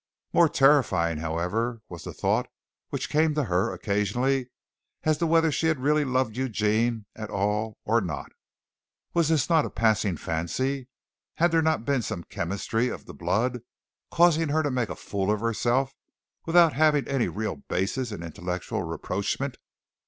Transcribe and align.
More 0.33 0.49
terrifying, 0.49 1.19
however, 1.19 1.83
was 1.87 2.05
the 2.05 2.11
thought 2.11 2.47
which 2.89 3.07
came 3.07 3.35
to 3.35 3.43
her 3.43 3.71
occasionally 3.71 4.49
as 5.03 5.19
to 5.19 5.27
whether 5.27 5.51
she 5.51 5.67
had 5.67 5.77
really 5.79 6.03
loved 6.03 6.35
Eugene 6.35 7.05
at 7.15 7.29
all 7.29 7.77
or 7.85 8.01
not. 8.01 8.31
Was 9.13 9.29
this 9.29 9.47
not 9.47 9.63
a 9.63 9.69
passing 9.69 10.17
fancy? 10.17 10.87
Had 11.35 11.51
there 11.51 11.61
not 11.61 11.85
been 11.85 12.01
some 12.01 12.23
chemistry 12.23 12.89
of 12.89 13.05
the 13.05 13.13
blood, 13.13 13.59
causing 14.09 14.49
her 14.49 14.63
to 14.63 14.71
make 14.71 14.89
a 14.89 14.95
fool 14.95 15.29
of 15.29 15.41
herself, 15.41 15.93
without 16.47 16.73
having 16.73 17.07
any 17.07 17.27
real 17.27 17.57
basis 17.57 18.11
in 18.11 18.23
intellectual 18.23 18.81
rapprochement. 18.81 19.57